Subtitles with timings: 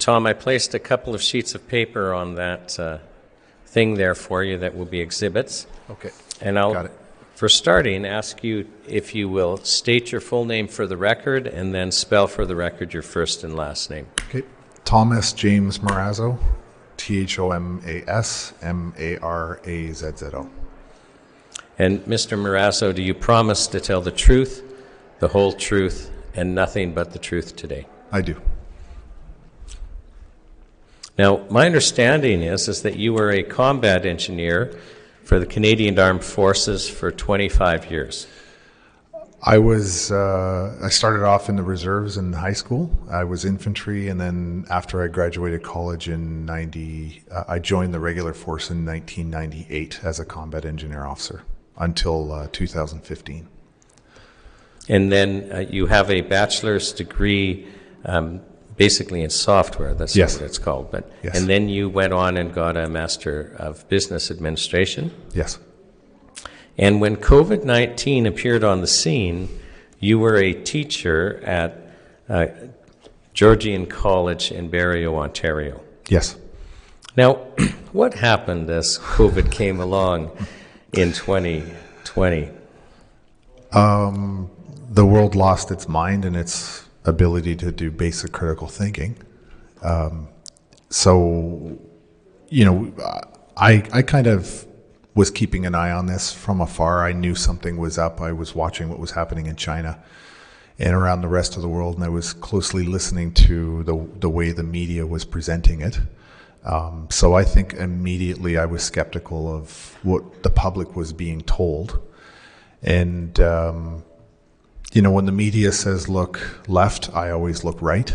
[0.00, 3.00] And Tom, I placed a couple of sheets of paper on that uh,
[3.66, 5.66] thing there for you that will be exhibits.
[5.90, 6.08] Okay.
[6.40, 6.92] And I'll, Got it.
[7.34, 11.74] for starting, ask you if you will state your full name for the record and
[11.74, 14.06] then spell for the record your first and last name.
[14.30, 14.42] Okay.
[14.86, 16.38] Thomas James Marazzo,
[16.96, 20.48] T H O M A S M A R A Z Z O.
[21.78, 22.38] And Mr.
[22.38, 24.64] Marazzo, do you promise to tell the truth,
[25.18, 27.86] the whole truth, and nothing but the truth today?
[28.10, 28.40] I do.
[31.20, 34.74] Now, my understanding is, is that you were a combat engineer
[35.22, 38.26] for the Canadian Armed Forces for 25 years.
[39.42, 42.90] I was uh, I started off in the reserves in high school.
[43.10, 48.00] I was infantry, and then after I graduated college in '90, uh, I joined the
[48.00, 51.42] regular force in 1998 as a combat engineer officer
[51.76, 53.46] until uh, 2015.
[54.88, 57.66] And then uh, you have a bachelor's degree
[58.06, 58.40] um,
[58.80, 59.92] basically in software.
[59.92, 60.36] That's Yes.
[60.36, 60.90] what it's called.
[60.90, 61.36] But, Yes.
[61.38, 65.10] And then you went on and got a Master of Business Administration.
[65.34, 65.58] Yes,
[66.78, 69.50] And when COVID 19 appeared on the scene,
[69.98, 71.70] you were a teacher at
[72.26, 72.46] uh,
[73.34, 75.82] Georgian College in Barrie, Ontario.
[76.08, 76.36] yes.
[77.18, 77.34] Now,
[77.92, 80.30] what happened as COVID came along
[80.94, 82.48] in 2020?
[85.00, 89.16] the world lost its mind and its ability to do basic critical thinking.
[89.82, 90.28] Um,
[90.88, 91.78] so,
[92.48, 92.92] you know,
[93.56, 94.66] I I kind of
[95.14, 97.04] was keeping an eye on this from afar.
[97.04, 98.20] I knew something was up.
[98.20, 100.02] I was watching what was happening in China
[100.78, 104.30] and around the rest of the world, and I was closely listening to the the
[104.30, 106.00] way the media was presenting it.
[106.64, 112.00] Um, so I think immediately I was skeptical of what the public was being told,
[112.82, 114.04] and um,
[114.92, 118.14] you know, when the media says look left, I always look right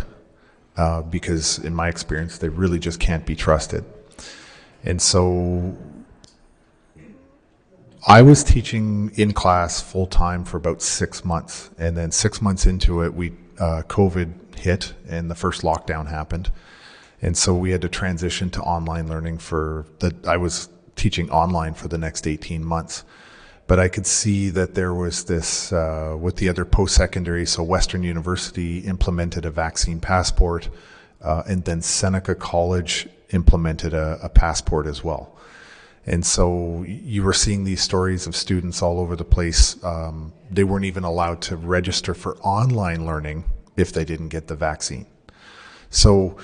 [0.76, 3.86] uh, because, in my experience, they really just can't be trusted.
[4.84, 5.76] And so
[8.06, 11.70] I was teaching in class full time for about six months.
[11.78, 16.52] And then six months into it, we uh, COVID hit and the first lockdown happened.
[17.22, 21.74] And so we had to transition to online learning for the, I was teaching online
[21.74, 23.04] for the next 18 months
[23.68, 27.46] but I could see that there was this uh, with the other post secondary.
[27.46, 30.70] So Western University implemented a vaccine passport,
[31.22, 35.36] uh, and then Seneca College implemented a, a passport as well.
[36.06, 39.84] And so you were seeing these stories of students all over the place.
[39.84, 43.46] Um, they weren't even allowed to register for online learning
[43.76, 45.08] if they didn't get the vaccine.
[45.90, 46.38] So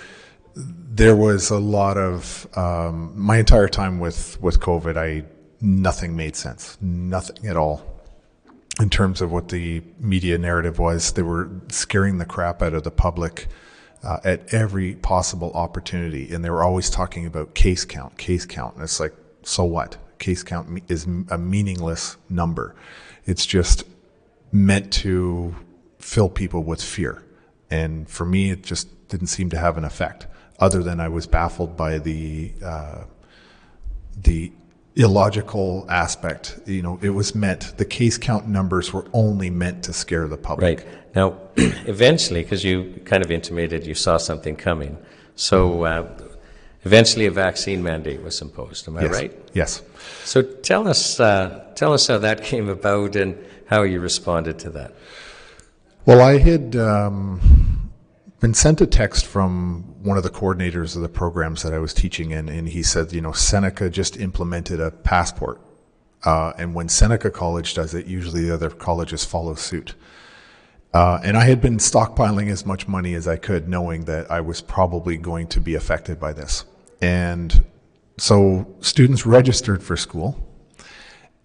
[0.56, 4.98] there was a lot of um, my entire time with with COVID.
[4.98, 5.26] I
[5.62, 7.86] nothing made sense, nothing at all.
[8.80, 12.84] In terms of what the media narrative was, they were scaring the crap out of
[12.84, 13.48] the public
[14.04, 18.76] uh, at every possible opportunity, and they were always talking about case count, case count.
[18.76, 19.14] And it's like,
[19.44, 19.98] so what?
[20.20, 22.76] Case count is a meaningless number.
[23.26, 23.84] It's just
[24.52, 25.56] meant to
[26.00, 27.24] fill people with fear.
[27.70, 30.28] And for me, it just didn't seem to have an effect,
[30.60, 33.04] other than I was baffled by the uh,
[34.16, 34.52] the
[34.96, 36.60] illogical aspect.
[36.66, 40.38] You know, it was meant the case count numbers were only meant to scare the
[40.38, 40.80] public.
[40.80, 40.88] Right.
[41.16, 44.98] Now, eventually, because you kind of intimated you saw something coming,
[45.36, 46.08] so uh,
[46.84, 48.88] eventually a vaccine mandate was imposed.
[48.88, 49.12] Am I Yes.
[49.14, 49.40] right?
[49.54, 49.82] Yes.
[50.24, 53.38] So tell us, uh, tell us how that came about and
[53.68, 54.94] how you responded to that.
[56.06, 57.40] Well, I had um,
[58.42, 61.94] been sent a text from one of the coordinators of the programs that I was
[61.94, 65.62] teaching in, and he said, you know, Seneca just implemented a passport.
[66.24, 69.94] Uh, and when Seneca College does it, usually the other colleges follow suit.
[70.94, 74.42] Uh, and I had been stockpiling as much money as I could, knowing that I
[74.42, 76.66] was probably going to be affected by this.
[77.00, 77.64] And
[78.18, 80.48] so students registered for school.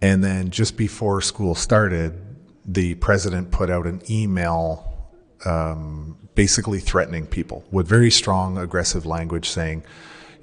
[0.01, 2.19] And then just before school started,
[2.65, 4.96] the president put out an email
[5.45, 9.83] um, basically threatening people with very strong, aggressive language saying,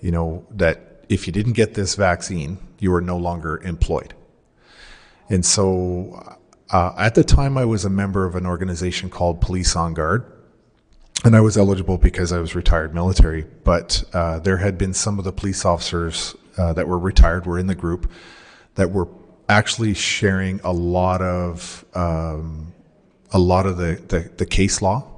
[0.00, 4.14] you know, that if you didn't get this vaccine, you were no longer employed.
[5.29, 6.38] And so
[6.70, 10.31] uh, at the time, I was a member of an organization called Police on Guard.
[11.25, 13.47] And I was eligible because I was retired military.
[13.64, 17.58] But uh, there had been some of the police officers uh, that were retired, were
[17.58, 18.11] in the group,
[18.75, 19.08] that were
[19.49, 22.74] actually sharing a lot of um,
[23.34, 25.10] a lot of the, the, the case law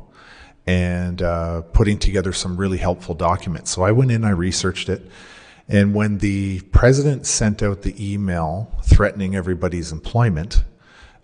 [0.66, 3.70] and uh, putting together some really helpful documents.
[3.70, 5.02] So I went in, I researched it,
[5.68, 10.64] and when the president sent out the email threatening everybody's employment,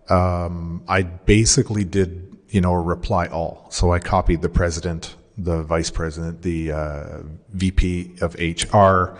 [0.08, 3.66] um, I basically did you know a reply all.
[3.70, 7.18] So I copied the president the vice president, the uh,
[7.52, 9.18] VP of HR,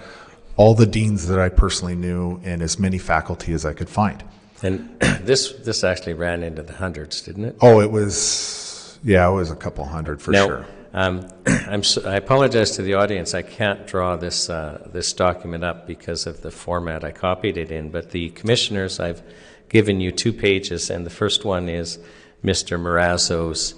[0.57, 4.23] all the deans that I personally knew, and as many faculty as I could find.
[4.63, 7.57] And this this actually ran into the hundreds, didn't it?
[7.61, 10.67] Oh, it was, yeah, it was a couple hundred for Now, sure.
[10.95, 13.35] um, I'm, so- I apologize to the audience.
[13.35, 17.71] I can't draw this, uh, this document up because of the format I copied it
[17.71, 19.23] in, but the commissioners, I've
[19.69, 21.99] given you two pages, and the first one is
[22.45, 22.79] Mr.
[22.79, 23.75] Marazzo's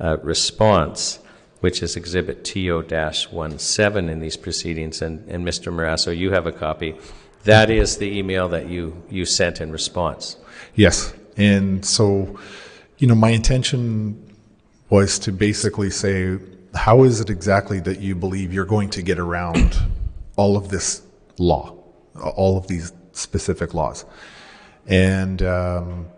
[0.00, 1.18] uh, response,
[1.60, 5.72] which is Exhibit TO-17 in these proceedings, and, and Mr.
[5.72, 6.96] Marazzo, you have a copy.
[7.46, 10.36] That is the email that you, you sent in response.
[10.74, 11.14] Yes.
[11.36, 12.38] And so,
[12.98, 14.36] you know, my intention
[14.90, 16.38] was to basically say,
[16.74, 19.76] how is it exactly that you believe you're going to get around
[20.34, 21.02] all of this
[21.38, 21.72] law,
[22.20, 24.04] all of these specific laws?
[24.88, 26.08] And um,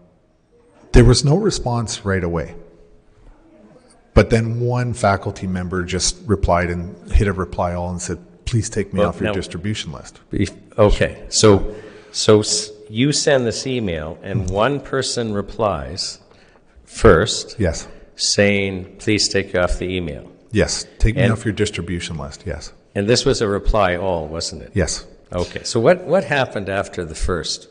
[0.93, 2.55] there was no response right away.
[4.15, 8.71] But then one faculty member just replied and hit a reply all and said, please
[8.71, 10.21] take me Well, off your distribution list.
[10.79, 11.75] Okay, so,
[12.13, 14.55] so s- you send this email, and mm-hmm.
[14.55, 16.19] one person replies
[16.85, 17.87] first, Yes.
[18.17, 20.31] saying, please take off the email.
[20.51, 20.87] Yes.
[20.99, 22.45] Take me And- off your distribution list.
[22.47, 22.73] Yes.
[22.95, 24.73] And this was a reply all, wasn't it?
[24.75, 25.07] Yes.
[25.31, 27.69] Okay, so what, what happened after the first?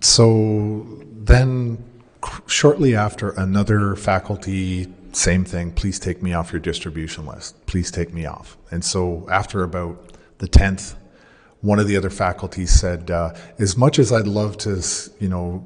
[0.00, 1.82] So then,
[2.24, 7.66] c- shortly after, another faculty, same thing, please take me off your distribution list.
[7.66, 8.58] Please take me off.
[8.70, 10.09] And so, after about
[10.40, 10.96] the 10th,
[11.60, 14.82] one of the other faculty said, uh, as much as I'd love to,
[15.20, 15.64] you know,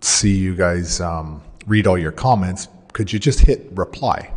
[0.00, 4.32] see you guys um, read all your comments, could you just hit reply?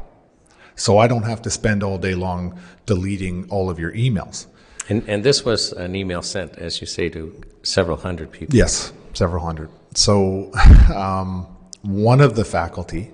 [0.76, 4.46] So I don't have to spend all day long deleting all of your emails.
[4.90, 8.56] And, and this was an email sent, as you say, to several hundred people.
[8.56, 9.70] Yes, several hundred.
[9.96, 10.52] So
[10.96, 11.48] um,
[11.82, 13.12] one of the faculty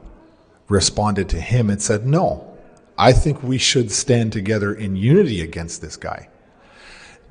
[0.68, 2.53] responded to him and said, No,
[2.98, 6.30] I think we should stand together in unity against this guy.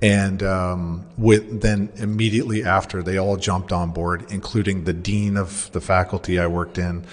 [0.00, 5.70] And um, with, then immediately after, they all jumped on board, including the dean of
[5.72, 7.04] the faculty I worked in,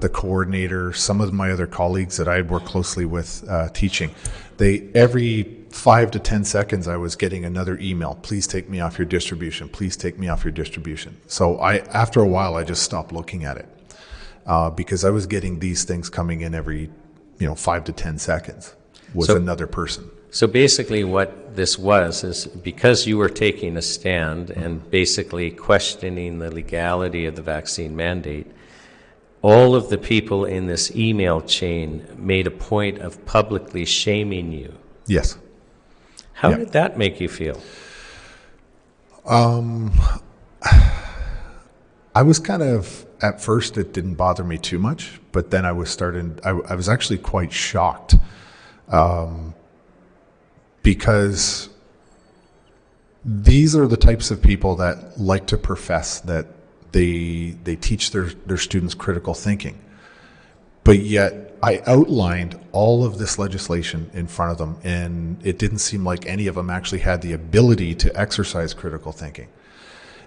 [0.00, 4.14] the coordinator, some of my other colleagues that I had worked closely with uh, teaching.
[4.56, 8.14] They every five to ten seconds, I was getting another email.
[8.22, 9.68] Please take me off your distribution.
[9.68, 11.20] Please take me off your distribution.
[11.26, 13.68] So I, after a while, I just stopped looking at it
[14.46, 16.90] uh, because I was getting these things coming in every,
[17.38, 18.74] you know, five to ten seconds.
[19.14, 20.10] Was So- another person.
[20.30, 26.38] So basically, what this was is because you were taking a stand and basically questioning
[26.38, 28.46] the legality of the vaccine mandate,
[29.40, 34.74] all of the people in this email chain made a point of publicly shaming you.
[35.06, 35.38] Yes.
[36.34, 37.60] How did that make you feel?
[39.24, 39.92] Um,
[42.14, 45.72] I was kind of at first it didn't bother me too much, but then I
[45.72, 46.38] was starting.
[46.44, 48.14] I, I was actually quite shocked
[48.88, 49.54] um,
[50.82, 51.68] because
[53.24, 56.46] these are the types of people that like to profess that
[56.92, 59.78] they they teach their their students critical thinking,
[60.84, 65.78] but yet I outlined all of this legislation in front of them, and it didn't
[65.78, 69.48] seem like any of them actually had the ability to exercise critical thinking.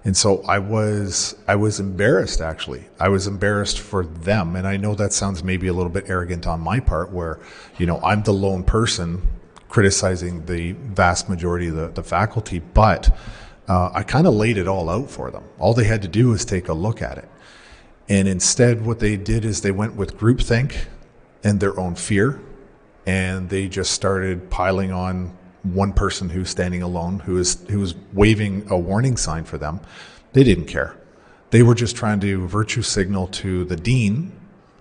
[0.03, 2.86] And so I was I was embarrassed actually.
[3.00, 6.48] I was embarrassed for them and I know that sounds maybe a little bit arrogant
[6.48, 7.39] on my part where,
[7.77, 9.27] you know, I'm the lone person
[9.70, 13.15] criticizing the vast majority of the, the faculty, but
[13.67, 15.43] uh, I kind of laid it all out for them.
[15.60, 17.29] All they had to do was take a look at it.
[18.10, 20.88] And instead what they did is they went with groupthink
[21.43, 22.41] and their own fear
[23.05, 27.96] and they just started piling on one person who's standing alone who is who was
[28.13, 29.80] waving a warning sign for them
[30.34, 30.96] they didn't care
[31.51, 34.32] they were just trying to virtue signal to the dean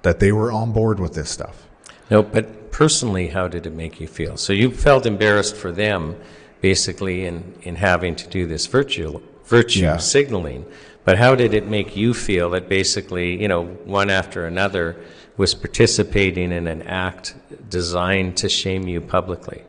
[0.02, 1.66] that they were on board with this stuff
[2.10, 4.36] No, but personally, how did it make you feel?
[4.36, 6.16] So you felt embarrassed for them,
[6.60, 9.98] basically, in, in having to do this virtue, virtue Yeah.
[9.98, 10.64] signaling.
[11.04, 14.96] But how did it make you feel that basically, you know, one after another
[15.36, 17.34] was participating in an act
[17.68, 19.62] designed to shame you publicly?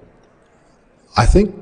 [1.17, 1.55] I think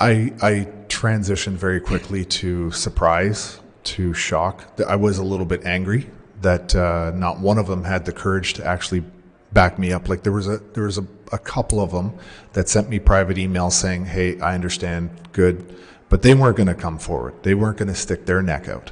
[0.00, 4.80] I I transitioned very quickly to surprise, to shock.
[4.86, 6.10] I was a little bit angry
[6.42, 9.04] that uh, not one of them had the courage to actually
[9.52, 10.08] back me up.
[10.08, 12.14] Like there was a there was a, a couple of them
[12.54, 15.76] that sent me private emails saying, "Hey, I understand, good,"
[16.08, 17.34] but they weren't going to come forward.
[17.42, 18.90] They weren't going to stick their neck out.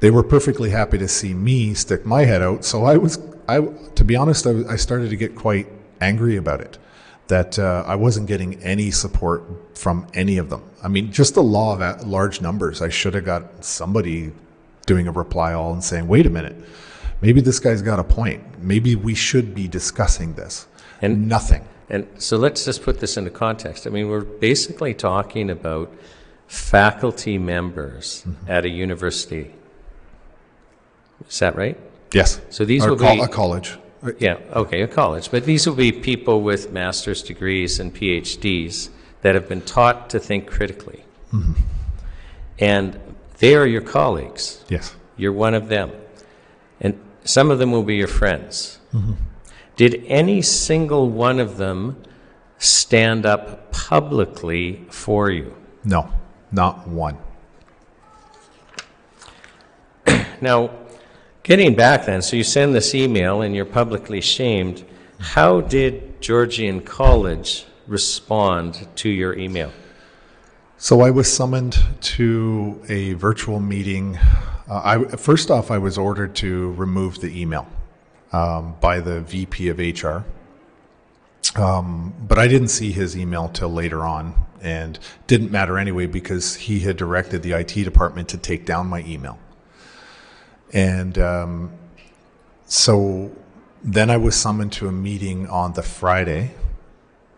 [0.00, 2.64] They were perfectly happy to see me stick my head out.
[2.64, 5.68] So I was, I to be honest, I, I started to get quite
[6.00, 6.78] angry about it
[7.28, 9.42] that uh, I wasn't getting any support
[9.76, 10.62] from any of them.
[10.82, 12.80] I mean, just the law of large numbers.
[12.82, 14.32] I should have got somebody
[14.86, 16.56] doing a reply all and saying, "Wait a minute,
[17.20, 18.62] maybe this guy's got a point.
[18.62, 20.66] Maybe we should be discussing this."
[21.02, 21.64] And- nothing.
[21.88, 23.86] And so let's just put this into context.
[23.86, 25.92] I mean, we're basically talking about
[26.48, 29.52] faculty members at a university.
[31.28, 31.78] Is that right?
[32.12, 32.40] Yes.
[32.50, 33.76] So these Or will col- be- a college.
[34.18, 35.30] Yeah, okay, a college.
[35.30, 38.90] But these will be people with master's degrees and PhDs
[39.22, 41.04] that have been taught to think critically.
[41.32, 41.52] Mm-hmm.
[42.58, 43.00] And
[43.38, 44.64] they are your colleagues.
[44.68, 44.94] Yes.
[45.16, 45.92] You're one of them.
[46.80, 48.78] And some of them will be your friends.
[48.92, 49.12] Mm-hmm.
[49.76, 52.02] Did any single one of them
[52.58, 55.54] stand up publicly for you?
[55.84, 56.08] No,
[56.50, 57.18] not one.
[60.40, 60.70] Now,
[61.46, 64.84] getting back then, so you send this email and you're publicly shamed.
[65.20, 69.70] How did Georgian College respond to your email?
[70.76, 74.18] So I was summoned to a virtual meeting.
[74.68, 77.68] Uh, I, first off, I was ordered to remove the email
[78.32, 80.24] um, by the VP of HR.
[81.56, 84.98] Um, but I didn't see his email till later on, and
[85.28, 89.38] didn't matter anyway because he had directed the IT department to take down my email.
[90.72, 91.72] And um,
[92.66, 93.30] so
[93.82, 96.54] then I was summoned to a meeting on the Friday.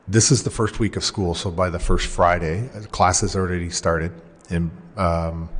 [0.06, 3.68] This is the first week of school, so by the first Friday, uh, classes already
[3.68, 4.12] started.
[4.48, 5.50] And um,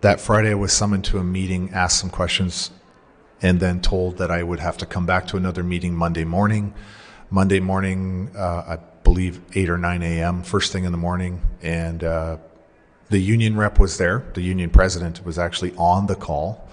[0.00, 2.70] that Friday, I was summoned to a meeting, asked some questions,
[3.40, 6.74] and then told that I would have to come back to another meeting Monday morning.
[7.30, 11.42] Monday morning, uh, I believe 8 or 9 a.m., first thing in the morning.
[11.62, 12.38] And uh,
[13.10, 14.24] the union rep was there.
[14.34, 16.63] The union president was actually on the call,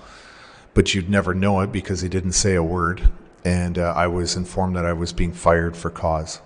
[0.74, 3.10] but you'd never know it because he didn't say a word.
[3.44, 6.42] And uh, I was informed that I was being fired for cause.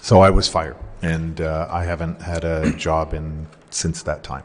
[0.00, 4.44] So I was fired, and uh, I haven't had a job in since that time.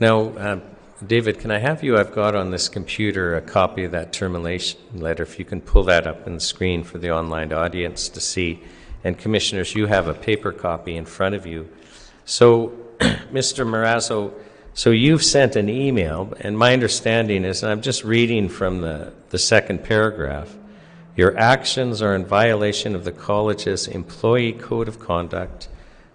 [0.00, 0.62] Now, um,
[1.06, 1.96] David, can I have you?
[1.96, 5.22] I've got on this computer a copy of that termination letter.
[5.22, 8.62] If you can pull that up in the screen for the online audience to see.
[9.04, 11.68] And commissioners, you have a paper copy in front of you.
[12.24, 13.66] So, Mr.
[13.66, 14.32] Marazzo,
[14.78, 19.12] so you've sent an email, and my understanding is, and I'm just reading from the,
[19.30, 20.56] the second paragraph,
[21.16, 25.68] your actions are in violation of the college's employee code of conduct,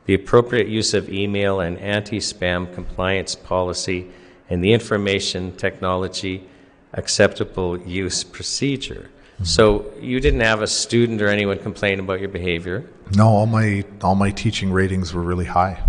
[0.05, 4.09] the appropriate use of email and anti-spam compliance policy,
[4.49, 6.47] and the information technology
[6.93, 9.09] acceptable use procedure.
[9.43, 12.89] So you didn't have a student or anyone complain about your behavior.
[13.13, 15.83] No, all my all my teaching ratings were really high.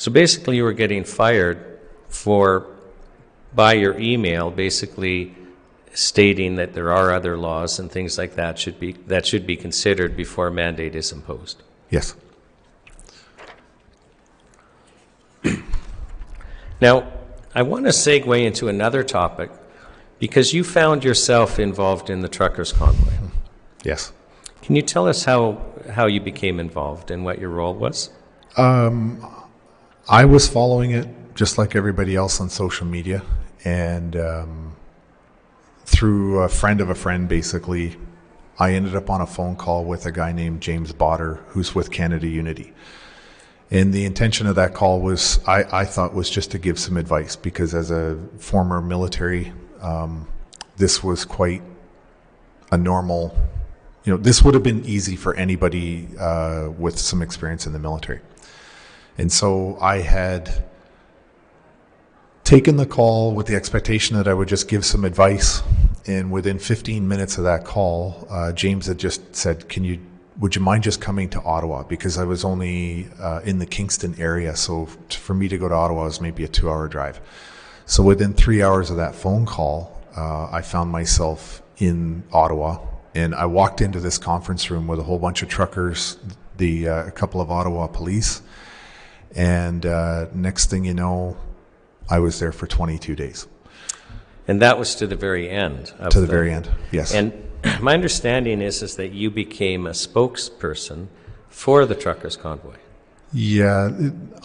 [0.00, 1.78] So basically, you were getting fired
[2.08, 2.66] for
[3.54, 5.34] by your email, basically
[5.92, 9.58] stating that there are other laws and things like that should be that should be
[9.58, 11.62] considered before a mandate is imposed.
[11.90, 12.14] Yes.
[16.80, 17.12] Now,
[17.54, 19.50] I want to segue into another topic
[20.18, 23.12] because you found yourself involved in the truckers' convoy.
[23.84, 24.14] Yes.
[24.62, 28.08] Can you tell us how how you became involved and what your role was?
[28.56, 29.22] Um,
[30.10, 33.22] I was following it just like everybody else on social media,
[33.64, 34.74] and um,
[35.84, 37.96] through a friend of a friend, basically,
[38.58, 41.92] I ended up on a phone call with a guy named James Bauder, who's with
[41.92, 42.72] Canada Unity.
[43.70, 46.96] And the intention of that call was, I, I thought, was just to give some
[46.96, 50.26] advice because as a former military, um,
[50.76, 51.62] this was quite
[52.72, 53.38] a normal,
[54.02, 57.78] you know, this would have been easy for anybody uh, with some experience in the
[57.78, 58.22] military.
[59.20, 60.64] And so I had
[62.42, 65.62] taken the call with the expectation that I would just give some advice.
[66.06, 70.00] And within 15 minutes of that call, uh, James had just said, "Can you?
[70.38, 71.82] Would you mind just coming to Ottawa?
[71.82, 75.74] Because I was only uh, in the Kingston area, so for me to go to
[75.74, 77.20] Ottawa was maybe a two-hour drive.
[77.84, 82.78] So within three hours of that phone call, uh, I found myself in Ottawa,
[83.14, 86.16] and I walked into this conference room with a whole bunch of truckers,
[86.56, 88.40] the uh, a couple of Ottawa police,
[89.34, 91.36] and uh, next thing you know,
[92.08, 93.46] I was there for 22 days
[94.48, 95.92] And that was to the very end.
[95.98, 96.68] Of to the very end.
[96.90, 97.14] Yes.
[97.14, 97.32] And
[97.80, 101.08] my understanding is is that you became a spokesperson
[101.48, 102.76] for the truckers' convoy.
[103.32, 103.90] Yeah,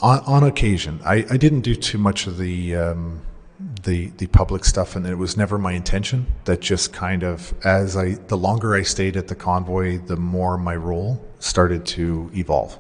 [0.01, 3.21] on, on occasion, I, I didn't do too much of the um,
[3.83, 6.27] the the public stuff, and it was never my intention.
[6.43, 10.57] That just kind of as I the longer I stayed at the convoy, the more
[10.57, 12.77] my role started to evolve.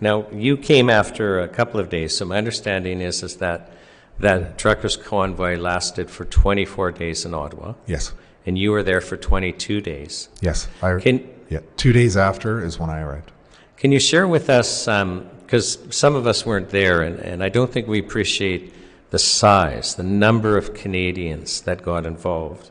[0.00, 3.70] Now, you came after a couple of days, so my understanding is, is that
[4.18, 8.12] that truckers' convoy lasted for 24 days in Ottawa, Yes,
[8.46, 10.28] and you were there for 22 days.
[10.40, 10.68] yes.
[10.82, 13.30] I, Can, yeah, two days after is when I arrived.
[13.76, 17.72] can you share with us, because some of us weren't there, and, and I don't
[17.72, 18.72] think we appreciate
[19.10, 22.70] the size, the number of Canadians that got involved.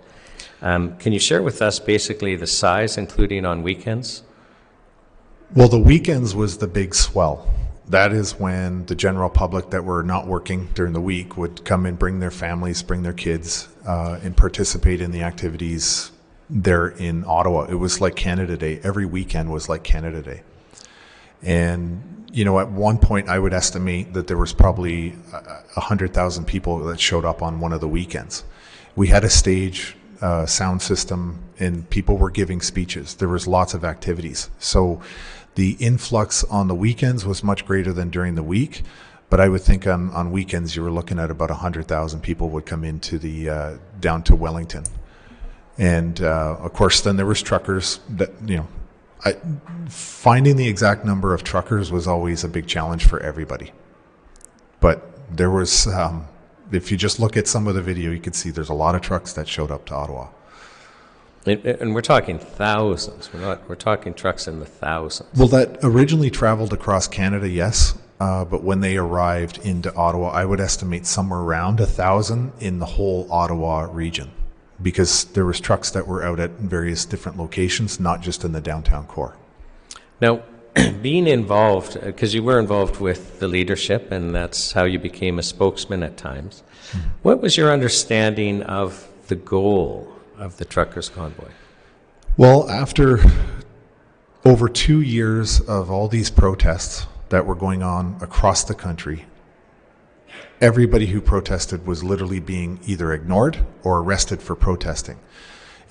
[0.62, 4.24] Um, can you share with us basically the size, including on weekends?
[5.56, 7.52] Well, the weekends was the big swell.
[7.88, 11.88] That is when the general public that were not working during the week would come
[11.88, 16.12] and bring their families, bring their kids, uh, and participate in the activities
[16.52, 17.64] there in Ottawa.
[17.64, 18.80] It was like Canada Day.
[18.84, 20.44] Every weekend was like Canada Day.
[21.42, 26.46] And, you know, at one point, I would estimate that there was probably a 100,000
[26.46, 28.44] people that showed up on one of the weekends.
[28.96, 33.16] We had a stage, uh, sound system, and people were giving speeches.
[33.16, 34.50] There was lots of activities.
[34.60, 35.02] So
[35.56, 38.84] the influx on the weekends was much greater than during the week.
[39.30, 42.66] But I would think on, on weekends, you were looking at about 100,000 people would
[42.66, 44.86] come into the, uh, down to Wellington.
[45.78, 48.68] And uh, of course, then there was truckers that, you know,
[49.24, 49.36] I,
[49.88, 53.72] finding the exact number of truckers was always a big challenge for everybody.
[54.80, 56.28] But there was, um,
[56.72, 58.96] if you just look at some of the video, you could see there's a lot
[58.96, 60.30] of trucks that showed up to Ottawa.
[61.46, 63.32] And, and we're talking thousands.
[63.34, 63.68] We're not.
[63.70, 65.30] We're talking trucks in the thousands.
[65.38, 67.98] Well, that originally traveled across Canada, yes.
[68.20, 72.80] Uh, but when they arrived into Ottawa, I would estimate somewhere around a thousand in
[72.80, 74.30] the whole Ottawa region,
[74.82, 78.60] because there was trucks that were out at various different locations, not just in the
[78.60, 79.38] downtown core.
[80.20, 80.44] Now,
[81.02, 85.44] being involved, because you were involved with the leadership, and that's how you became a
[85.44, 86.64] spokesman at times.
[87.22, 91.50] What was your understanding of the goal of the truckers' convoy?
[92.38, 93.20] Well, after
[94.46, 99.26] over two years of all these protests that were going on across the country,
[100.62, 105.20] everybody who protested was literally being either ignored or arrested for protesting.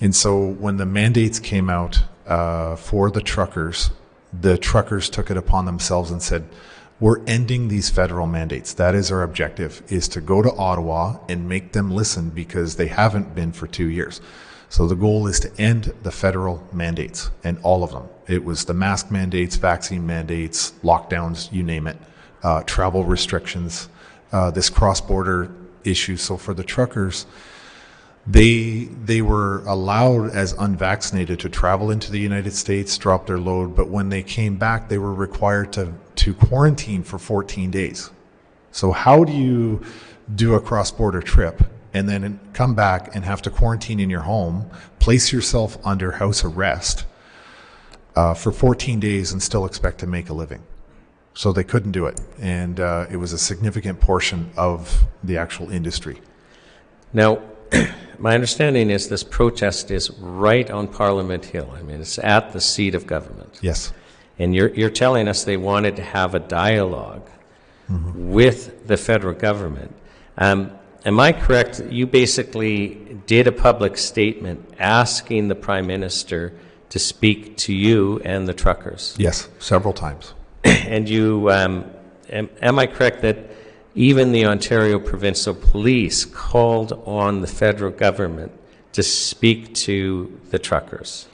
[0.01, 3.91] And so when the mandates came out uh, for the truckers,
[4.33, 6.47] the truckers took it upon themselves and said,
[6.99, 8.73] we're ending these federal mandates.
[8.73, 12.87] That is our objective, is to go to Ottawa and make them listen because they
[12.87, 14.19] haven't been for two years.
[14.67, 18.07] So the goal is to end the federal mandates and all of them.
[18.27, 21.97] It was the mask mandates, vaccine mandates, lockdowns, you name it,
[22.43, 23.89] uh, travel restrictions,
[24.31, 25.51] uh, this cross-border
[25.83, 26.17] issue.
[26.17, 27.25] So for the truckers,
[28.29, 33.75] they they were allowed as unvaccinated to travel into the United States, drop their load,
[33.75, 38.11] but when they came back, they were required to to quarantine for 14 days.
[38.71, 39.81] So how do you
[40.35, 44.69] do a cross-border trip and then come back and have to quarantine in your home,
[44.99, 47.05] place yourself under house arrest
[48.15, 50.61] uh, for 14 days, and still expect to make a living?
[51.33, 55.71] So they couldn't do it, and uh, it was a significant portion of the actual
[55.71, 56.21] industry.
[57.11, 57.41] Now,
[58.19, 61.73] my understanding is this protest is right on Parliament Hill.
[61.75, 63.59] I mean, it's at the seat of government.
[63.61, 63.93] Yes.
[64.37, 67.21] And you're, you're telling us they wanted to have a dialog
[67.89, 69.95] with the federal government.
[70.37, 70.71] Um,
[71.05, 71.81] am I correct?
[71.89, 76.53] You basically did a public statement asking the Prime Minister
[76.89, 79.15] to speak to you and the truckers.
[79.17, 80.33] Yes, several times.
[80.63, 81.85] And you, um,
[82.29, 83.48] am, am I correct that
[83.95, 88.51] even the Ontario Provincial Police called on the federal government
[88.93, 91.27] to speak to the truckers?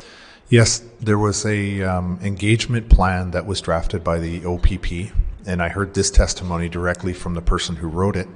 [0.49, 5.11] Yes, there was a um, engagement plan that was drafted by the OPP,
[5.45, 8.27] and I heard this testimony directly from the person who wrote it.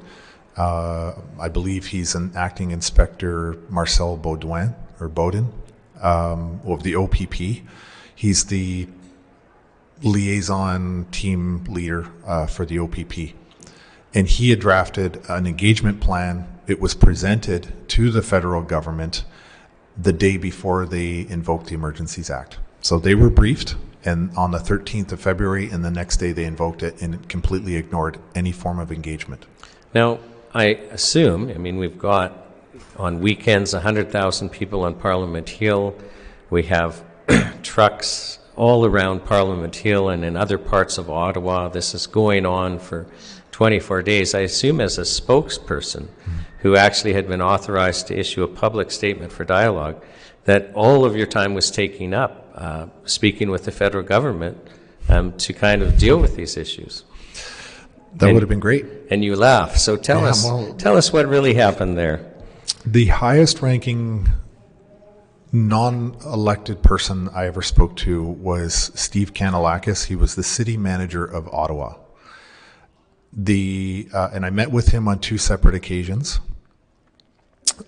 [0.58, 5.52] Uh, I believe he's an acting inspector, Marcel Baudouin or Baudin
[6.02, 7.64] um, of the OPP.
[8.16, 8.88] He's the
[10.02, 13.36] liaison team leader uh, for the OPP.
[14.14, 16.48] And he had drafted an engagement plan.
[16.68, 19.24] It was presented to the federal government
[19.98, 22.58] the day before they invoked the Emergencies Act.
[22.82, 26.46] So they were briefed, and on the 13th of February, and the next day they
[26.46, 29.46] invoked it and completely ignored any form of engagement.
[29.94, 30.20] Now,
[30.54, 32.46] I assume, I mean, we've got
[32.98, 35.96] on weekends 100,000 people on Parliament Hill.
[36.50, 37.04] We have
[37.64, 41.70] trucks all around Parliament Hill and in other parts of Ottawa.
[41.70, 43.08] This is going on for
[43.64, 44.34] 24 days.
[44.34, 46.08] I assume, as a spokesperson
[46.60, 50.02] who actually had been authorized to issue a public statement for dialogue,
[50.46, 54.58] that all of your time was taking up uh, speaking with the federal government
[55.10, 57.04] um, to kind of deal with these issues.
[58.16, 58.86] That And- would have been great.
[59.12, 59.76] And you laugh.
[59.76, 62.26] So tell Yeah, us, well- tell us what really happened there.
[62.86, 64.30] The highest ranking
[65.52, 70.06] non elected person I ever spoke to was Steve Kanellakos.
[70.06, 71.96] He was the city manager of Ottawa.
[73.32, 76.40] The uh, and I met with him on two separate occasions,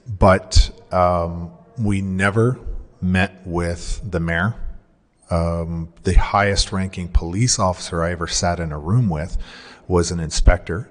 [0.07, 2.59] but um, we never
[3.01, 4.55] met with the mayor.
[5.31, 9.37] Um, the highest ranking police officer I ever sat in a room with
[9.87, 10.89] was an inspector.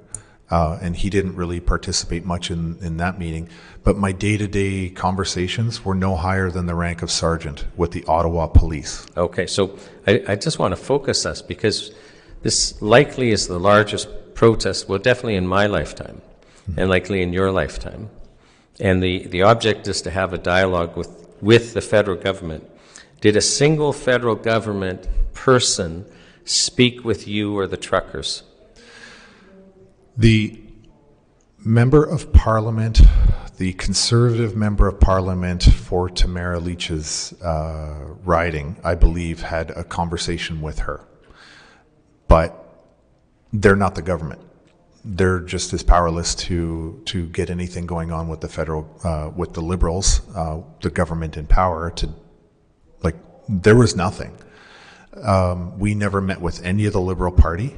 [0.51, 3.49] uh, and he didn't really participate much in, in that meeting.
[3.85, 7.93] But my day to day conversations were no higher than the rank of sergeant with
[7.93, 9.07] the Ottawa Police.
[9.17, 11.93] Okay, so I, I just want to focus us because
[12.43, 14.09] this likely is the largest
[14.41, 16.23] protest, well, definitely in my lifetime,
[16.75, 18.09] and likely in your lifetime.
[18.81, 21.11] And the, the object is to have a dialogue with,
[21.43, 22.65] with the federal government.
[23.21, 26.07] Did a single federal government person
[26.47, 28.43] speak with you or the truckers?
[30.17, 30.59] The
[31.59, 33.03] member of parliament,
[33.59, 40.63] the conservative member of parliament for Tamara Lich's uh, riding, I believe, had a conversation
[40.63, 41.05] with her.
[42.27, 42.60] But
[43.53, 44.41] they're not the government.
[45.05, 49.55] They're just as powerless to to get anything going on with the federal uh, with
[49.55, 51.91] the liberals, uh, the government in power.
[51.91, 52.11] To
[53.03, 53.17] like,
[53.49, 54.37] there was nothing.
[55.23, 57.75] Um, we never met with any of the Liberal Party.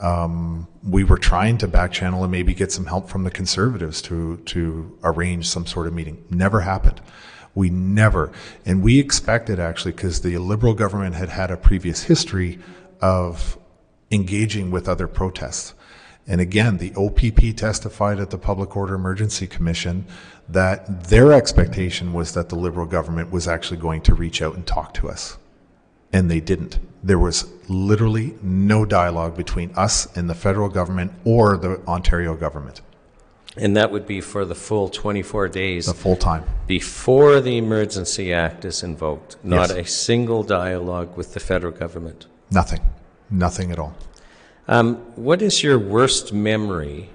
[0.00, 4.02] Um, we were trying to back channel and maybe get some help from the Conservatives
[4.02, 6.22] to to arrange some sort of meeting.
[6.30, 7.00] Never happened.
[7.54, 8.30] We never,
[8.66, 12.58] and we expected actually because the Liberal government had had a previous history
[13.00, 13.58] of
[14.10, 15.74] engaging with other protests.
[16.26, 20.04] And again, the OPP testified at the Public Order Emergency Commission
[20.48, 24.66] that their expectation was that the Liberal government was actually going to reach out and
[24.66, 25.38] talk to us.
[26.12, 26.80] And they didn't.
[27.02, 32.80] There was literally no dialogue between us and the federal government or the Ontario government,
[33.56, 36.44] And that would be for the full 24 days the full time.
[36.66, 39.36] before the Emergency Act is invoked.
[39.42, 39.78] Not Yes.
[39.78, 42.26] a single dialogue with the federal government.
[42.50, 42.80] Nothing.
[43.30, 43.94] Nothing at all.
[44.66, 47.10] Um, what is your worst memory?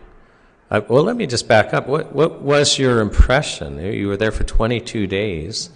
[0.69, 1.87] Uh, well, let me just back up.
[1.87, 3.79] What, what was your impression?
[3.79, 5.69] You were there for 22 days,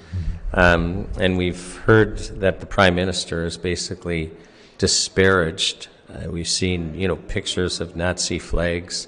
[0.53, 4.31] um, and we've heard that the Prime Minister is basically
[4.77, 5.87] disparaged.
[6.09, 9.07] Uh, we've seen, you know, pictures of Nazi flags,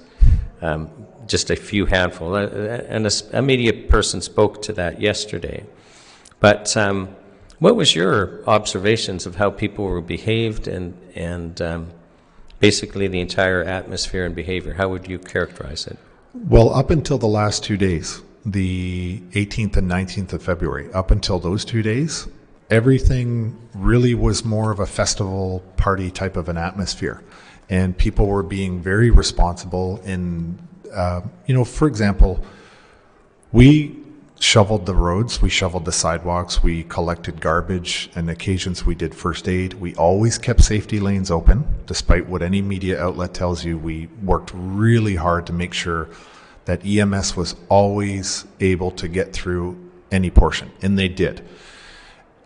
[0.62, 0.90] um,
[1.26, 2.34] just a few handful.
[2.34, 5.64] Uh, and a media person spoke to that yesterday.
[6.38, 7.16] But um,
[7.60, 11.90] what was your observations of how people were behaved and and um,
[12.58, 14.74] basically the entire atmosphere and behavior?
[14.74, 15.98] How would you characterize it?
[16.34, 21.38] Well, up until the last two days, the 18th and 19th of February, up until
[21.38, 22.28] those two days,
[22.70, 27.22] everything really was more of a festival party type of an atmosphere.
[27.68, 30.58] And people were being very responsible in,
[30.94, 32.44] uh, you know, for example,
[33.52, 33.96] we
[34.40, 39.46] shoveled the roads, we shoveled the sidewalks, we collected garbage, and occasions we did first
[39.46, 39.74] aid.
[39.74, 43.76] We always kept safety lanes open, despite what any media outlet tells you.
[43.76, 46.08] We worked really hard to make sure
[46.64, 49.78] that EMS was always able to get through
[50.10, 51.46] any portion, and they did.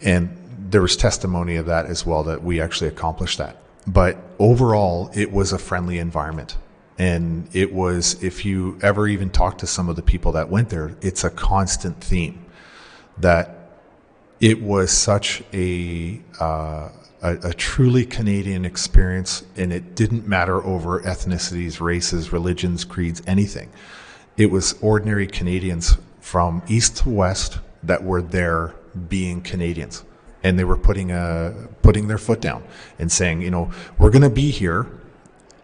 [0.00, 3.56] And there was testimony of that as well that we actually accomplished that.
[3.86, 6.56] But overall, it was a friendly environment.
[6.98, 10.68] And it was, if you ever even talk to some of the people that went
[10.68, 12.44] there, it's a constant theme
[13.18, 13.70] that
[14.40, 16.90] it was such a, uh,
[17.22, 23.70] a, a truly Canadian experience, and it didn't matter over ethnicities, races, religions, creeds, anything.
[24.36, 28.74] It was ordinary Canadians from east to west that were there
[29.08, 30.04] being Canadians,
[30.42, 32.64] and they were putting a putting their foot down
[32.98, 34.86] and saying, you know, we're going to be here.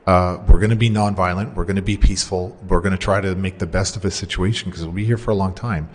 [0.07, 1.55] Uh, we're going to be nonviolent.
[1.55, 2.57] We're going to be peaceful.
[2.67, 5.19] We're going to try to make the best of a situation because we'll be here
[5.19, 5.89] for a long time.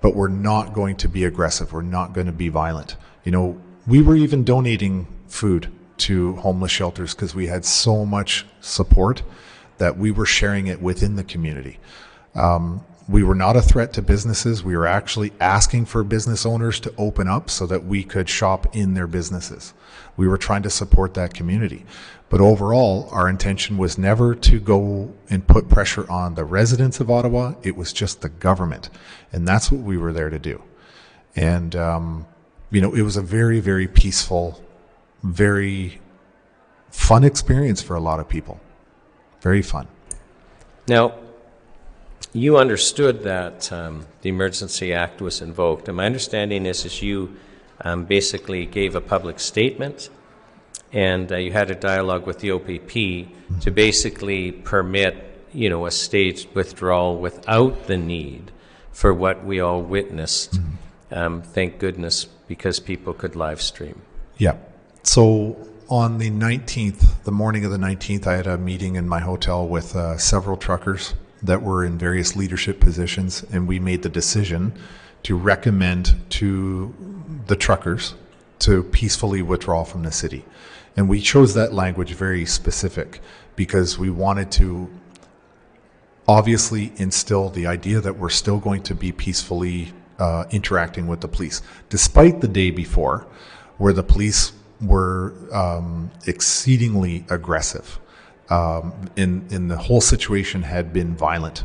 [0.00, 1.72] But we're not going to be aggressive.
[1.72, 2.96] We're not going to be violent.
[3.24, 8.46] You know, we were even donating food to homeless shelters because we had so much
[8.60, 9.22] support
[9.78, 11.78] that we were sharing it within the community.
[12.34, 14.64] Um, we were not a threat to businesses.
[14.64, 18.74] We were actually asking for business owners to open up so that we could shop
[18.74, 19.74] in their businesses.
[20.16, 21.86] We were trying to support that community.
[22.28, 27.08] But overall, our intention was never to go and put pressure on the residents of
[27.08, 27.54] Ottawa.
[27.62, 28.90] It was just the government.
[29.32, 30.62] And that's what we were there to do.
[31.36, 32.26] And, um,
[32.72, 34.60] you know, it was a very, very peaceful,
[35.22, 36.00] very
[36.90, 38.58] fun experience for a lot of people.
[39.42, 39.86] Very fun.
[40.88, 41.14] Now,
[42.36, 47.34] you understood that um, the Emergency Act was invoked, and my understanding is, is you
[47.80, 50.10] um, basically gave a public statement,
[50.92, 55.90] and uh, you had a dialogue with the OPP to basically permit, you know, a
[55.90, 58.52] staged withdrawal without the need
[58.92, 60.60] for what we all witnessed.
[61.10, 64.02] Um, thank goodness, because people could live stream.
[64.36, 64.56] Yeah.
[65.04, 65.56] So
[65.88, 69.66] on the 19th, the morning of the 19th, I had a meeting in my hotel
[69.66, 71.14] with uh, several truckers
[71.46, 74.72] that were in various leadership positions, and we made the decision
[75.22, 76.94] to recommend to
[77.46, 78.14] the truckers
[78.60, 80.44] to peacefully withdraw from the city.
[80.96, 83.20] And we chose that language very specific
[83.54, 84.90] because we wanted to
[86.28, 91.28] obviously instill the idea that we're still going to be peacefully uh, interacting with the
[91.28, 93.26] police, despite the day before,
[93.78, 97.98] where the police were um, exceedingly aggressive.
[98.48, 101.64] Um, in the whole situation had been violent,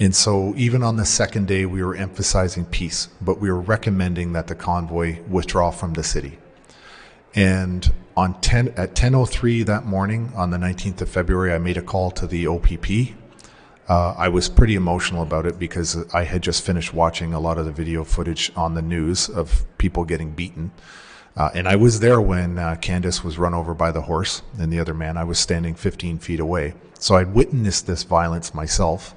[0.00, 4.32] and so even on the second day, we were emphasizing peace, but we were recommending
[4.32, 6.38] that the convoy withdraw from the city.
[7.34, 11.82] And on 10 at 10:03 that morning on the 19th of February, I made a
[11.82, 13.14] call to the OPP.
[13.88, 17.58] Uh, I was pretty emotional about it because I had just finished watching a lot
[17.58, 20.70] of the video footage on the news of people getting beaten.
[21.36, 24.72] Uh, and I was there when uh, Candace was run over by the horse and
[24.72, 25.16] the other man.
[25.16, 26.74] I was standing 15 feet away.
[26.98, 29.14] So I'd witnessed this violence myself.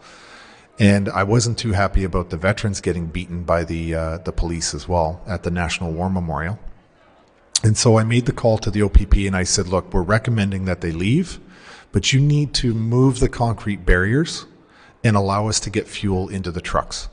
[0.79, 4.73] And I wasn't too happy about the veterans getting beaten by the, uh, the police
[4.73, 6.59] as well at the National War Memorial.
[7.63, 10.65] And so I made the call to the OPP and I said, look, we're recommending
[10.65, 11.39] that they leave,
[11.91, 14.45] but you need to move the concrete barriers
[15.03, 17.07] and allow us to get fuel into the trucks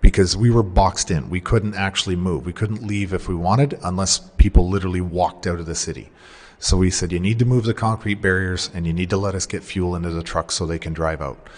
[0.00, 1.28] because we were boxed in.
[1.28, 2.46] We couldn't actually move.
[2.46, 6.10] We couldn't leave if we wanted unless people literally walked out of the city.
[6.60, 9.34] So we said, you need to move the concrete barriers and you need to let
[9.34, 11.48] us get fuel into the trucks so they can drive out.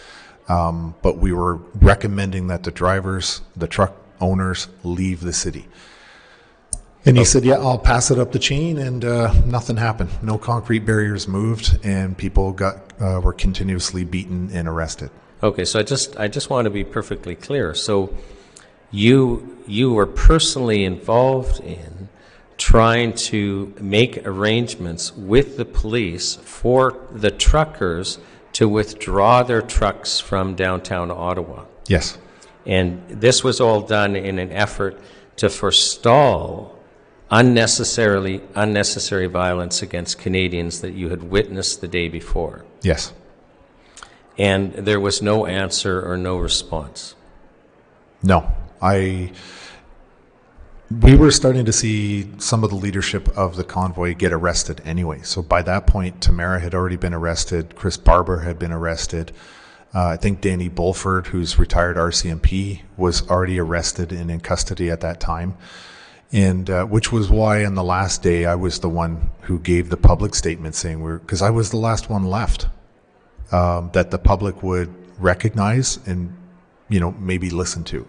[0.49, 5.69] Um, but we were recommending that the drivers, the truck owners, leave the city.
[7.07, 10.11] And he said, "Yeah, I'll pass it up the chain," and uh, nothing happened.
[10.23, 15.11] No concrete barriers moved, and people got uh, were continuously beaten and arrested.
[15.43, 17.75] Okay, so I just I just want to be perfectly clear.
[17.75, 18.15] So
[18.91, 22.09] you you were personally involved in
[22.59, 28.19] trying to make arrangements with the police for the truckers
[28.53, 31.65] to withdraw their trucks from downtown Ottawa.
[31.87, 32.19] Yes,
[32.67, 35.01] And this was all done in an effort
[35.37, 36.77] to forestall
[37.31, 42.65] unnecessarily unnecessary violence against Canadians that you had witnessed the day before.
[42.83, 43.13] yes,
[44.39, 47.15] And there was no answer or no response.
[48.23, 48.53] no.
[48.83, 49.33] I
[50.91, 55.21] we were starting to see some of the leadership of the convoy get arrested anyway.
[55.23, 57.77] So by that point, Tamara had already been arrested.
[57.77, 59.31] Chris Barber had been arrested.
[59.95, 65.01] Uh, I think Danny Bulford, who's retired RCMP, was already arrested and in custody at
[65.01, 65.57] that time.
[66.33, 69.91] And uh, which was why on the last day I was the one who gave
[69.91, 72.69] the public statement saying we're because I was the last one left
[73.53, 76.37] um, that the public would recognize and
[76.89, 78.07] you know maybe listen to.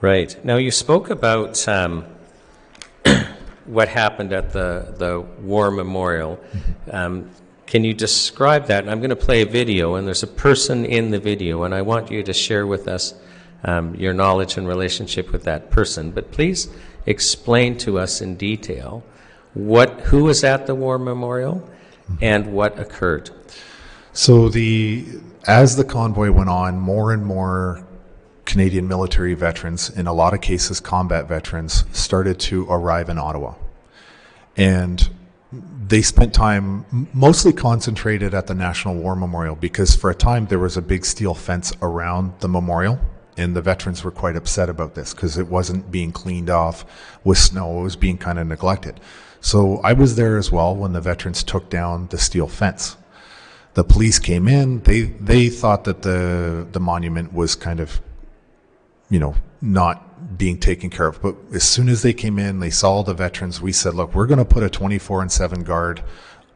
[0.00, 0.42] Right.
[0.42, 2.06] Now, you spoke about um,
[3.66, 6.40] what happened at the, the War Memorial.
[6.90, 7.30] Um,
[7.66, 8.82] can you describe that?
[8.82, 11.74] And I'm going to play a video, and there's a person in the video, and
[11.74, 13.12] I want you to share with us
[13.62, 16.12] um, your knowledge and relationship with that person.
[16.12, 16.68] But please
[17.04, 19.04] explain to us in detail
[19.52, 21.68] what, who was at the War Memorial
[22.20, 23.30] and what occurred.
[24.12, 25.06] So the
[25.46, 27.86] as the convoy went on, more and more
[28.44, 33.54] Canadian military veterans, in a lot of cases combat veterans, started to arrive in Ottawa.
[34.56, 35.08] And
[35.52, 40.58] they spent time mostly concentrated at the National War Memorial because for a time there
[40.58, 42.98] was a big steel fence around the memorial.
[43.36, 46.84] And the veterans were quite upset about this because it wasn't being cleaned off
[47.24, 47.80] with snow.
[47.80, 49.00] It was being kind of neglected.
[49.40, 52.96] So I was there as well when the veterans took down the steel fence
[53.74, 54.80] the police came in.
[54.80, 58.00] They they thought that the the monument was kind of,
[59.08, 61.22] you know, not being taken care of.
[61.22, 63.60] But as soon as they came in, they saw the veterans.
[63.60, 66.02] We said, look, we're going to put a 24 and 7 guard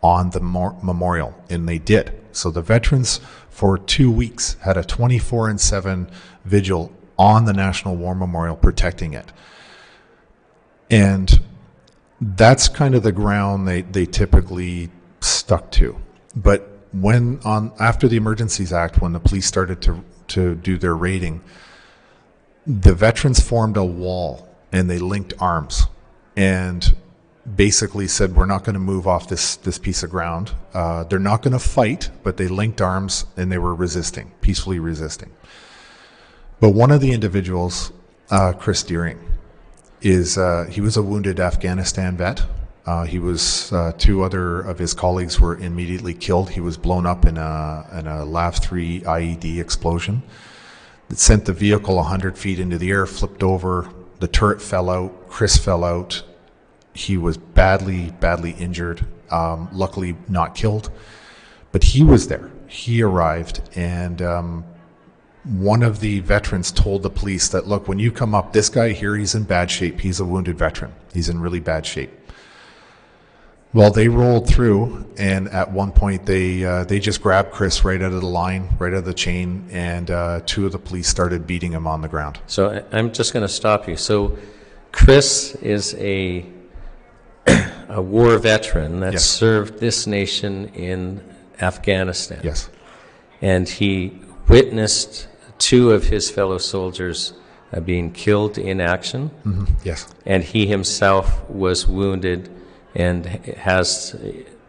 [0.03, 2.13] on the mor- memorial, and they did.
[2.33, 6.11] So the veterans for two weeks had a 24 and 7
[6.45, 9.33] vigil on the National War Memorial, protecting it.
[10.91, 11.41] And
[12.21, 15.97] that's kind of the ground they, they typically stuck to.
[16.37, 20.95] But when on after the Emergencies Act, when the police started to to do their
[20.95, 21.43] raiding,
[22.67, 25.87] the veterans formed a wall and they linked arms
[26.37, 26.95] and
[27.57, 30.53] basically said, "We're not going to move off this this piece of ground.
[30.73, 34.79] Uh, they're not going to fight, but they linked arms and they were resisting, peacefully
[34.79, 35.31] resisting."
[36.61, 37.93] But one of the individuals,
[38.31, 39.19] uh, Chris Deering,
[40.05, 42.43] is uh, he was a wounded Afghanistan vet.
[42.87, 46.51] Uh, he was uh, two other of his colleagues were immediately killed.
[46.51, 50.23] He was blown up in a in a LAV three IED explosion
[51.09, 53.89] that sent the vehicle 100 feet into the air, flipped over.
[54.21, 55.29] The turret fell out.
[55.29, 56.23] Chris fell out.
[56.93, 59.07] He was badly badly injured.
[59.31, 60.91] Um, luckily, not killed,
[61.73, 62.51] but he was there.
[62.67, 64.21] He arrived and.
[64.21, 64.65] Um,
[65.45, 68.91] one of the veterans told the police that, look, when you come up, this guy
[68.93, 70.01] here, he's in bad shape.
[70.01, 70.93] He's a wounded veteran.
[71.13, 72.11] He's in really bad shape.
[73.75, 78.01] Well, they rolled through, and at one point they uh, they just grabbed Chris right
[78.01, 81.09] out of the line, right out of the chain, and uh, two of the police
[81.09, 82.39] started beating him on the ground.
[82.47, 83.97] So I'm just going to stop you.
[83.97, 84.39] So
[84.93, 86.47] Chris is a
[87.89, 89.25] a war veteran that Yes.
[89.27, 91.21] served this nation in
[91.61, 92.41] Afghanistan.
[92.45, 92.71] Yes,
[93.43, 95.27] And he witnessed
[95.59, 97.33] two of his fellow soldiers
[97.73, 99.31] uh, being killed in action.
[99.85, 102.49] yes, and he himself was wounded
[102.95, 104.15] and has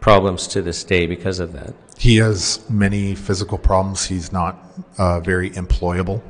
[0.00, 1.74] problems to this day because of that.
[1.98, 4.06] he has many physical problems.
[4.06, 4.56] He's not
[4.98, 6.20] uh, very employable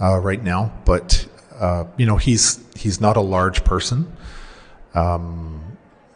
[0.00, 1.26] uh, right now, but
[1.58, 4.10] uh, you know he's he's not a large person.
[4.94, 5.71] Um,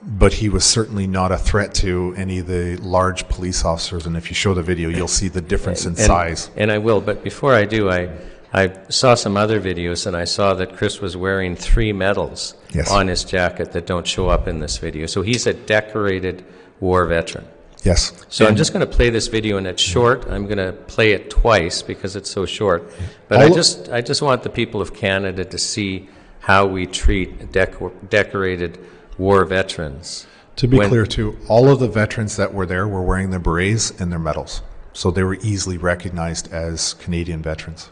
[0.06, 4.06] but he was certainly not a threat to any of the large police officers.
[4.06, 6.50] And if you show the video, you'll see the difference in And- size.
[6.56, 8.10] And I will, but before I do, I,
[8.52, 12.90] I saw some other videos and I saw that Chris was wearing three medals Yes.
[12.90, 15.06] on his jacket that don't show up in this video.
[15.06, 16.44] So he's a decorated
[16.78, 17.46] war veteran.
[17.82, 18.12] Yes.
[18.28, 20.26] So I'm just going to play this video, and it's short.
[20.28, 22.90] I'm going to play it twice because it's so short.
[23.28, 26.08] But I just, I just want the people of Canada to see
[26.40, 28.78] how we treat decor- decorated
[29.18, 30.26] war veterans.
[30.56, 33.40] To be When- clear, too, all of the veterans that were there were wearing their
[33.40, 34.62] berets and their medals.
[34.92, 37.90] So they were easily recognized as Canadian veterans.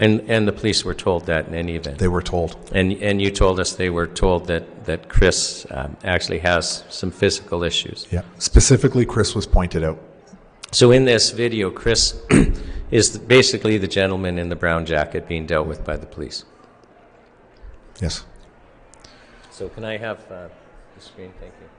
[0.00, 1.98] And, and the police were told that in any event.
[1.98, 2.56] They were told.
[2.72, 7.10] And, and you told us they were told that, that Chris um, actually has some
[7.10, 8.06] physical issues.
[8.10, 8.22] Yeah.
[8.38, 9.98] Specifically, Chris was pointed out.
[10.72, 12.20] So in this video, Chris
[12.90, 16.44] is basically the gentleman in the brown jacket being dealt with by the police.
[18.00, 18.24] Yes.
[19.54, 20.48] So can I have uh,
[20.96, 21.32] the screen?
[21.38, 21.73] Thank you.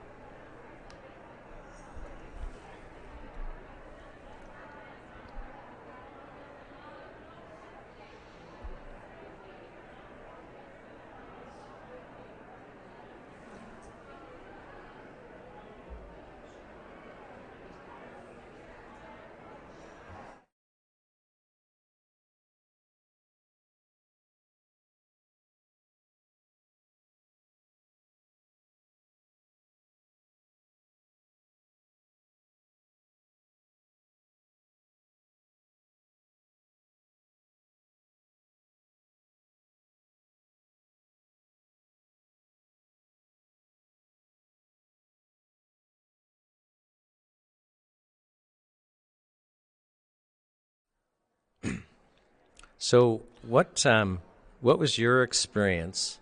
[52.86, 54.22] So, what um,
[54.62, 56.20] what was your experience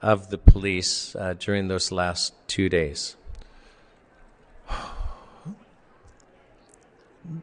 [0.00, 3.16] of the police uh, during those last two days?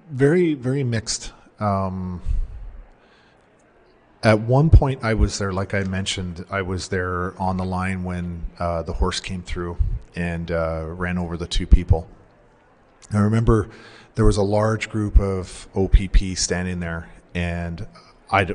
[0.10, 1.34] Very, very mixed.
[1.60, 2.22] Um,
[4.24, 8.06] at one point, I was there, like I mentioned, I was there on the line
[8.06, 9.76] when uh, the horse came through
[10.16, 12.08] and uh, ran over the two people.
[13.12, 13.68] I remember
[14.16, 17.86] there was a large group of OPP standing there, and
[18.34, 18.48] I,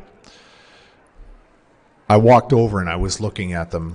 [2.08, 3.94] I walked over and I was looking at them,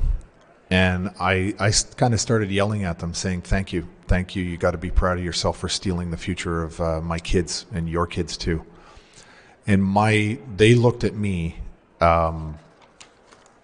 [0.69, 4.43] and I, I kind of started yelling at them, saying, "Thank you, thank you.
[4.43, 7.65] You got to be proud of yourself for stealing the future of uh, my kids
[7.73, 8.65] and your kids too."
[9.67, 11.59] And my, they looked at me.
[11.99, 12.57] Um,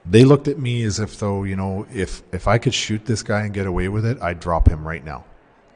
[0.06, 3.24] they looked at me as if though you know, if if I could shoot this
[3.24, 5.24] guy and get away with it, I'd drop him right now.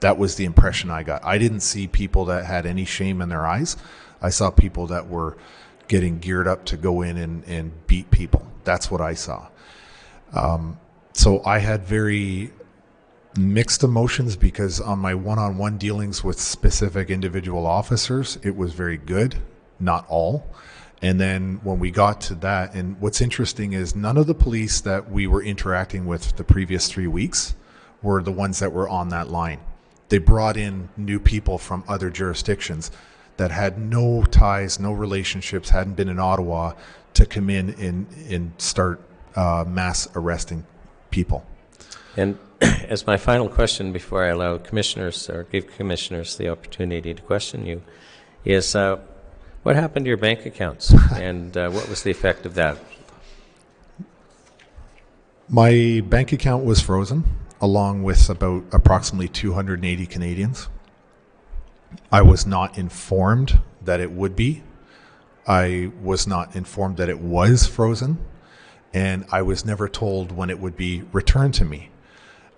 [0.02, 1.24] That was the impression I got.
[1.24, 3.78] I didn't see people that had any shame in their eyes.
[4.22, 5.38] I saw people that were
[5.88, 8.46] getting geared up to go in and, and beat people.
[8.64, 9.48] That's what I saw.
[10.34, 10.80] Um,
[11.14, 12.52] so I had very
[13.38, 19.36] mixed emotions because on my one-on-one dealings with specific individual officers, it was very good,
[19.80, 20.46] not all.
[21.02, 24.80] And then when we got to that, and what's interesting is none of the police
[24.82, 27.56] that we were interacting with the previous three weeks
[28.02, 29.60] were the ones that were on that line.
[30.10, 32.92] They brought in new people from other jurisdictions
[33.38, 36.74] that had no ties, no relationships, hadn't been in Ottawa
[37.16, 39.02] to come in and, and start
[39.36, 40.66] uh, mass arresting
[41.10, 41.46] people.
[42.16, 47.22] And as my final question before I allow commissioners or give commissioners the opportunity to
[47.22, 47.82] question you
[48.46, 49.00] is uh,
[49.64, 52.78] what happened to your bank accounts and uh, what was the effect of that?
[55.50, 57.26] My bank account was frozen,
[57.62, 60.70] along with about approximately 280 Canadians.
[62.12, 64.64] I was not informed that it would be.
[65.48, 68.18] I was not informed that it was frozen,
[68.94, 71.90] and I was never told when it would be returned to me.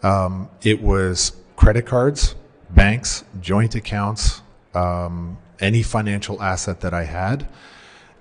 [0.03, 2.35] Um, it was credit cards,
[2.69, 4.41] banks, joint accounts,
[4.73, 7.47] um, any financial asset that I had.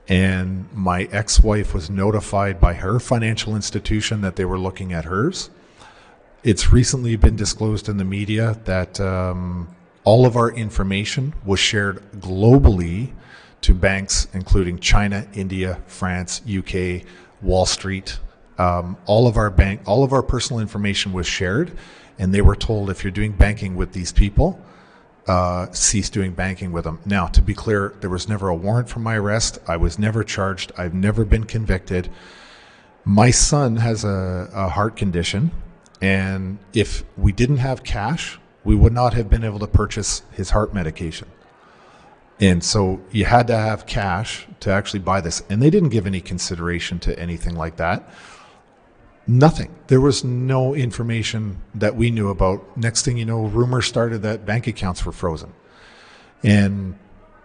[0.09, 5.07] And my ex wife was notified by her financial institution that they were looking at
[5.07, 5.51] hers.
[6.43, 9.75] it's recently been disclosed in the media that um,
[10.05, 13.13] all of our information was shared globally
[13.63, 17.03] to banks including China, India, France, UK,
[17.41, 18.19] Wall Street.
[18.59, 21.73] Um, all of our bank, all of our personal information was shared,
[22.19, 24.61] and they were told if you're doing banking with these people,
[25.27, 27.01] uh, cease doing banking with them.
[27.07, 29.59] Now, to be clear, there was never a warrant for my arrest.
[29.67, 30.71] I was never charged.
[30.77, 32.11] I've never been convicted.
[33.05, 35.51] My son has a, a heart condition,
[36.01, 40.51] and if we didn't have cash, we would not have been able to purchase his
[40.51, 41.29] heart medication.
[42.41, 45.43] And so you had to have cash to actually buy this.
[45.49, 48.09] And they didn't give any consideration to anything like that.
[49.27, 49.75] Nothing.
[49.87, 52.77] There was no information that we knew about.
[52.77, 55.53] Next thing you know, rumors started that bank accounts were frozen.
[56.43, 56.99] And,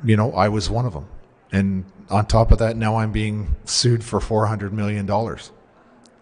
[0.03, 1.07] you know, I was one of them.
[1.51, 5.09] And on top of that, now I'm being sued for $400 million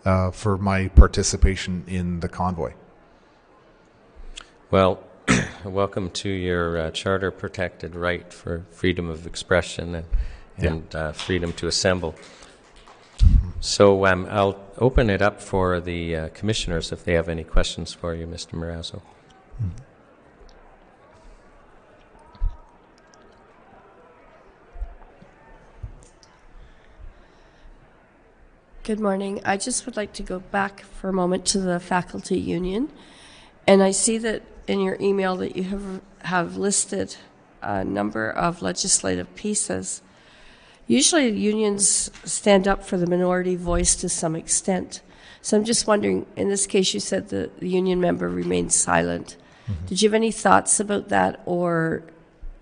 [0.06, 2.74] uh, for my participation in the convoy.
[4.70, 5.02] Well,
[5.64, 10.06] welcome to your uh, charter protected right for freedom of expression and,
[10.60, 10.68] Yeah.
[10.68, 12.16] and uh, freedom to assemble.
[13.62, 17.94] So um, I'll open it up for the uh, commissioners if they have any questions
[17.94, 18.54] for you, Mr.
[18.56, 19.02] Marazzo.
[28.84, 29.42] Good morning.
[29.46, 32.90] I just would like to go back for a moment to the faculty union.
[33.66, 37.16] And I see that in your email that you have, have listed
[37.62, 40.02] a number of legislative pieces.
[40.86, 45.02] Usually unions stand up for the minority voice to some extent.
[45.42, 49.38] So I'm just wondering, in this case, you said the, the union member remained silent.
[49.70, 49.86] Mm-hmm.
[49.88, 52.04] Did you have any thoughts about that or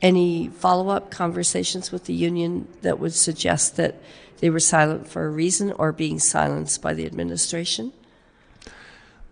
[0.02, 3.96] any follow up conversations with the union that would suggest that
[4.38, 7.94] they were silent for a reason or being silenced by the administration?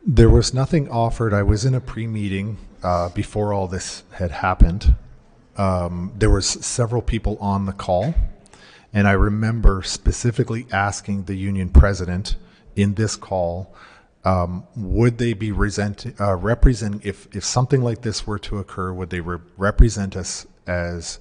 [0.06, 1.34] There was nothing offered.
[1.34, 4.96] I was in a pre-meeting uh, before all this had happened.
[5.56, 8.14] Um, there was several people on the call,
[8.92, 12.36] and I remember specifically asking the union president
[12.76, 13.74] in this call,
[14.26, 16.38] um, would they be resent, uh,
[17.02, 18.92] if if something like this were to occur?
[18.92, 21.20] Would they re- represent us as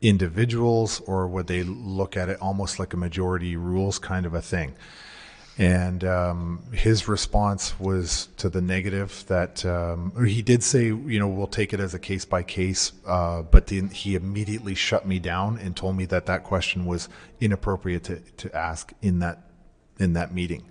[0.00, 4.40] individuals, or would they look at it almost like a majority rules kind of a
[4.40, 4.74] thing?
[5.58, 11.26] And um, his response was to the negative that um, he did say, you know,
[11.26, 15.18] we'll take it as a case by case, uh, but then he immediately shut me
[15.18, 17.08] down and told me that that question was
[17.40, 19.50] inappropriate to, to ask in that
[19.98, 20.64] in that meeting.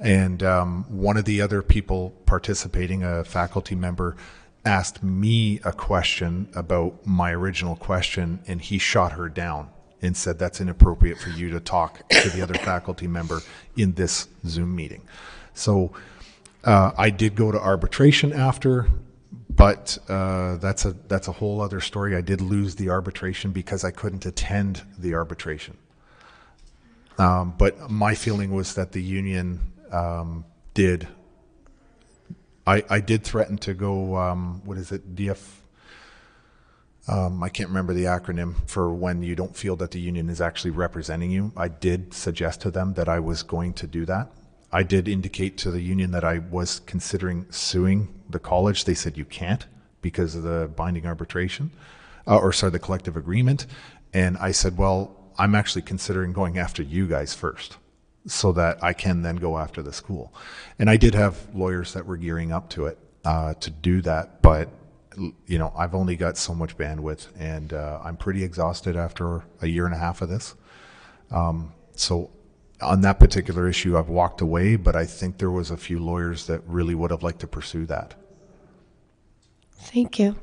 [0.00, 4.16] And um, one of the other people participating, a faculty member,
[4.64, 9.68] asked me a question about my original question, and he shot her down
[10.04, 13.40] and said that's inappropriate for you to talk to the other faculty member
[13.76, 15.02] in this Zoom meeting.
[15.54, 15.92] So
[16.62, 18.88] uh, I did go to arbitration after,
[19.48, 22.14] but uh, that's a that's a whole other story.
[22.14, 25.78] I did lose the arbitration because I couldn't attend the arbitration.
[27.18, 30.44] Um, but my feeling was that the union um,
[30.74, 31.08] did.
[32.66, 34.16] I, I did threaten to go.
[34.16, 35.14] Um, what is it?
[35.14, 35.38] DF.
[37.06, 40.40] Um, I can't remember the acronym for when you don't feel that the union is
[40.40, 41.52] actually representing you.
[41.56, 44.30] I did suggest to them that I was going to do that.
[44.72, 48.84] I did indicate to the union that I was considering suing the college.
[48.84, 49.66] They said you can't
[50.00, 51.70] because of the binding arbitration,
[52.26, 53.66] uh, or sorry, the collective agreement.
[54.12, 57.76] And I said, well, I'm actually considering going after you guys first
[58.26, 60.32] so that I can then go after the school.
[60.78, 64.40] And I did have lawyers that were gearing up to it uh, to do that,
[64.42, 64.68] but
[65.46, 69.66] you know I've only got so much bandwidth, and uh, I'm pretty exhausted after a
[69.66, 70.54] year and a half of this.
[71.30, 72.30] Um, so
[72.80, 76.46] on that particular issue, I've walked away, but I think there was a few lawyers
[76.46, 78.14] that really would have liked to pursue that.
[79.72, 80.36] Thank you.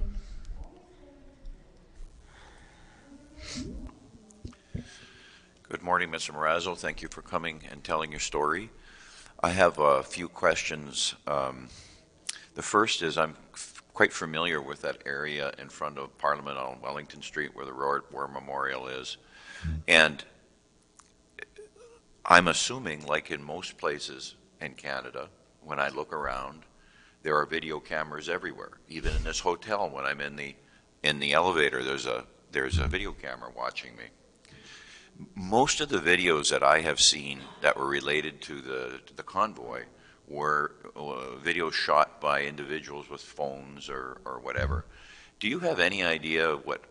[5.64, 6.32] Good morning, Mr.
[6.36, 6.78] Marazzo.
[6.78, 8.70] Thank you for coming and telling your story.
[9.42, 11.16] I have a few questions.
[11.26, 11.70] Um,
[12.56, 13.51] the first is I'm f-
[13.94, 18.04] quite familiar with that area in front of Parliament on Wellington Street where the War,
[18.12, 19.18] War Memorial is.
[19.88, 20.24] And
[22.26, 25.30] I'm assuming, like in most places in Canada,
[25.64, 26.64] when I look around,
[27.24, 28.72] there are video cameras everywhere.
[28.90, 30.56] Even in this hotel, when I'm in the
[31.04, 34.06] in the elevator, there's a there's a video camera watching me
[35.36, 39.24] most of the videos that I have seen that were related to the to the
[39.24, 39.84] convoy
[40.32, 44.86] were uh, videos shot by individuals with phones or, or whatever.
[45.40, 46.82] Do you have any idea what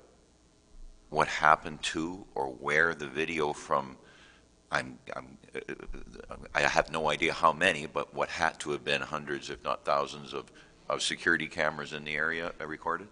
[1.08, 3.96] what happened to or where the video from
[4.70, 5.38] I'm, I'm,
[6.54, 9.84] I have no idea how many, but what had to have been hundreds, if not
[9.84, 10.44] thousands, of,
[10.88, 13.08] of security cameras in the area recorded?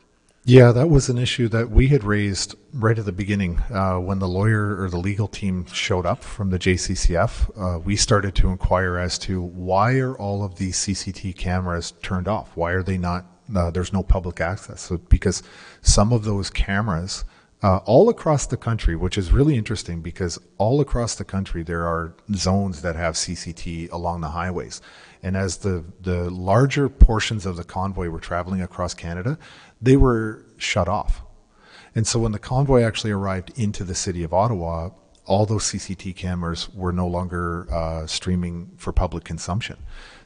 [0.49, 4.19] Yeah, that was an issue that we had raised right at the beginning uh, when
[4.19, 7.51] the lawyer or the legal team showed up from the JCCF.
[7.55, 12.29] Uh, we started to inquire as to why are all of these CCT cameras turned
[12.29, 12.57] off?
[12.57, 13.27] Why are they not?
[13.55, 14.81] Uh, there's no public access.
[14.81, 15.43] So because
[15.83, 17.27] some of those cameras,
[17.63, 21.85] uh, all across the country, which is really interesting because all across the country there
[21.85, 24.81] are zones that have CCT along the highways.
[25.23, 29.39] And as the, the larger portions of the convoy were traveling across Canada,
[29.81, 31.23] they were shut off.
[31.95, 34.91] And so when the convoy actually arrived into the city of Ottawa,
[35.27, 39.77] all those CCT cameras were no longer uh, streaming for public consumption.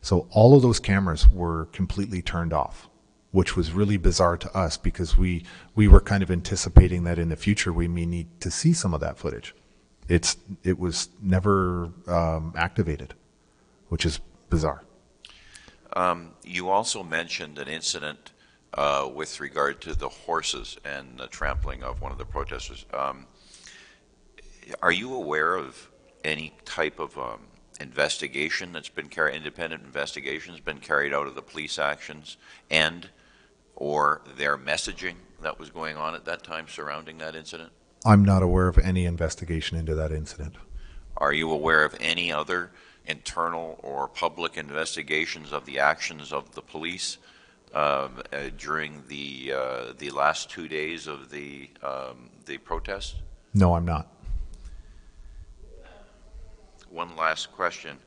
[0.01, 2.89] So all of those cameras were completely turned off,
[3.31, 5.45] which was really bizarre to us because we,
[5.75, 8.95] we were kind of anticipating that in the future we may need to see some
[8.95, 9.55] of that footage.
[10.09, 13.15] It's, it was never um, activated,
[13.89, 14.83] which is bizarre.
[16.45, 18.32] You also mentioned an incident
[18.75, 22.87] uh, with regard to the horses and the trampling of one of the protesters.
[22.93, 23.27] Um,
[24.81, 25.91] Are you aware of
[26.25, 27.41] any type of um,
[27.81, 32.37] investigation that's been carried, independent investigations been carried out of the police actions
[32.71, 33.11] and
[33.75, 37.73] or their messaging that was going on at that time surrounding that incident?
[38.05, 40.55] I'm not aware of any investigation into that incident.
[41.17, 42.71] Are you aware of any other
[43.07, 47.19] internal or public investigations of the actions of the police
[47.75, 53.17] um, uh, during the uh, the last two days of the um, the protest?
[53.55, 54.09] No, I'm not.
[56.91, 57.99] One last question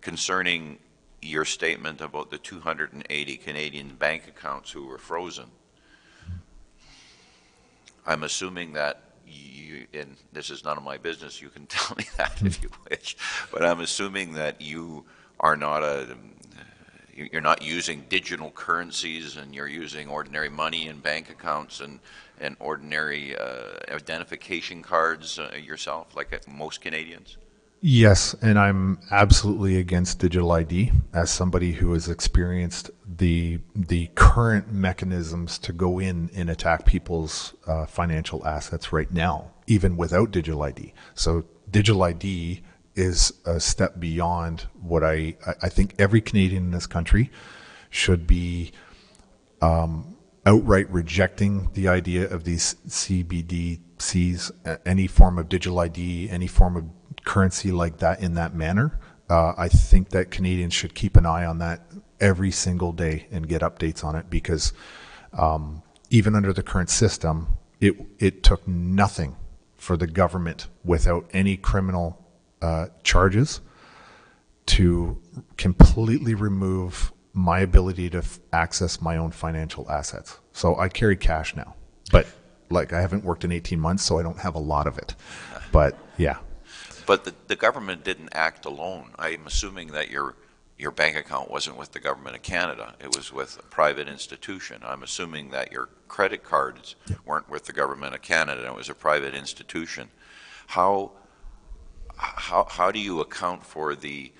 [0.00, 0.78] concerning
[1.22, 5.46] your statement about the 280 Canadian bank accounts who were frozen.
[8.06, 12.04] I'm assuming that you, and this is none of my business, you can tell me
[12.18, 13.16] that if you wish,
[13.50, 15.04] but I'm assuming that you
[15.40, 16.16] are not a,
[17.14, 22.00] you're not using digital currencies and you're using ordinary money in bank accounts and,
[22.40, 27.36] and ordinary uh, identification cards uh, yourself, like uh, most Canadians?
[27.86, 34.72] Yes, and I'm absolutely against digital ID as somebody who has experienced the the current
[34.72, 40.62] mechanisms to go in and attack people's uh, financial assets right now, even without digital
[40.62, 40.94] ID.
[41.14, 42.62] So digital ID
[42.94, 47.30] is a step beyond what I I think every Canadian in this country
[47.90, 48.72] should be
[50.46, 54.50] outright rejecting the idea of these CBDCs,
[54.84, 56.84] any form of digital ID, any form of
[57.24, 58.98] currency like that in that manner.
[59.30, 61.86] Uh, I think that Canadians should keep an eye on that
[62.20, 64.72] every single day and get updates on it because
[65.32, 67.48] um, even under the current system,
[67.80, 69.36] it it took nothing
[69.76, 72.23] for the government without any criminal
[72.64, 73.60] uh, charges
[74.64, 75.20] to
[75.58, 80.38] completely remove my ability to f- access my own financial assets.
[80.52, 81.74] So I carry cash now,
[82.10, 82.26] but
[82.70, 85.14] like I haven't worked in 18 months, so I don't have a lot of it.
[85.72, 86.38] But yeah,
[87.04, 89.10] But the, the government didn't act alone.
[89.18, 90.36] I'm assuming that your,
[90.78, 92.94] your bank account wasn't with the government of Canada.
[92.98, 94.80] It was with a private institution.
[94.82, 96.96] I'm assuming that your credit cards
[97.26, 98.64] weren't with the government of Canada.
[98.66, 100.08] It was a private institution.
[100.68, 101.12] How,
[102.16, 104.32] how, how do you account for the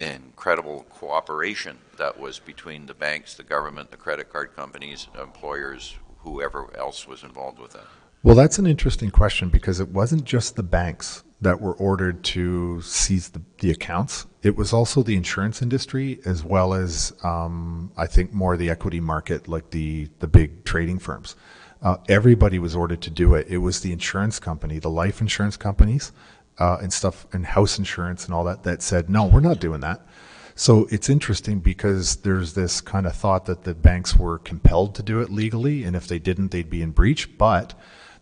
[0.00, 6.76] incredible cooperation that was between the banks, the government, the credit card companies, employers, whoever
[6.76, 7.86] else was involved with that?
[8.22, 12.80] Well, that's an interesting question because it wasn't just the banks that were ordered to
[12.82, 14.26] seize the, the accounts.
[14.44, 19.00] It was also the insurance industry as well as, um, I think, more the equity
[19.00, 21.34] market, like the, the big trading firms.
[21.82, 23.48] Uh, everybody was ordered to do it.
[23.48, 26.12] It was the insurance company, the life insurance companies,
[26.58, 29.80] uh, and stuff, and house insurance and all that, that said, no, we're not doing
[29.80, 30.06] that.
[30.54, 35.02] So it's interesting because there's this kind of thought that the banks were compelled to
[35.02, 37.38] do it legally, and if they didn't, they'd be in breach.
[37.38, 37.74] But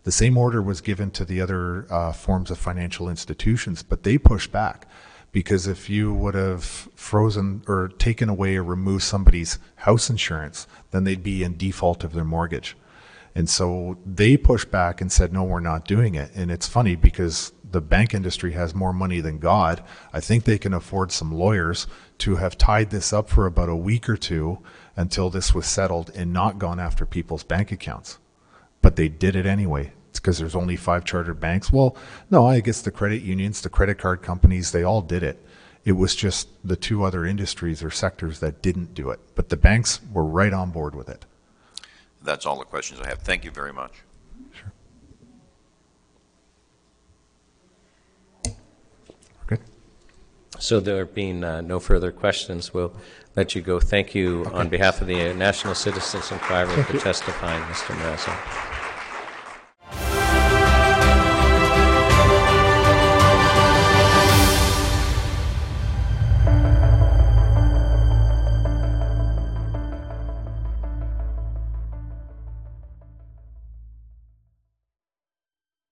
[0.03, 4.17] the same order was given to the other uh, forms of financial institutions, but they
[4.17, 4.87] pushed back
[5.31, 11.03] because if you would have frozen or taken away or removed somebody's house insurance, then
[11.03, 12.75] they'd be in default of their mortgage.
[13.33, 16.31] And so they pushed back and said, no, we're not doing it.
[16.35, 19.83] And it's funny because the bank industry has more money than God.
[20.13, 21.87] I think they can afford some lawyers
[22.19, 24.59] to have tied this up for about a week or two
[24.95, 28.19] until this was settled and not gone after people's bank accounts.
[28.81, 29.93] But they did it anyway.
[30.09, 31.71] It's because there's only five chartered banks.
[31.71, 31.95] Well,
[32.29, 35.43] no, I guess the credit unions, the credit card companies, they all did it.
[35.85, 39.19] It was just the two other industries or sectors that didn't do it.
[39.35, 41.25] But the banks were right on board with it.
[42.21, 43.19] That's all the questions I have.
[43.19, 43.93] Thank you very much.
[50.61, 52.93] So there being uh, no further questions, we'll
[53.35, 53.79] let you go.
[53.79, 57.95] Thank you on behalf of the National Citizens Inquiry for testifying, Mr.
[57.95, 58.70] Marazzo.